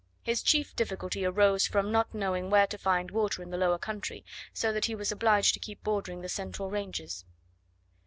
[0.23, 4.25] His chief difficulty arose from not knowing where to find water in the lower country,
[4.51, 7.23] so that he was obliged to keep bordering the central ranges.